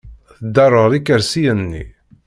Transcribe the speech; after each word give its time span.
Tderrer 0.37 0.91
ikersiyen-nni. 0.99 1.85